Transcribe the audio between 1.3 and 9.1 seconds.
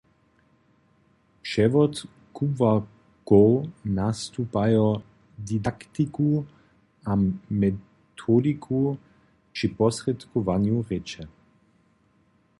přewod kubłarkow nastupajo didaktiku a metodiku